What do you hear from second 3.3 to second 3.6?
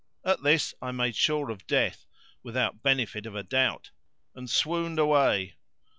a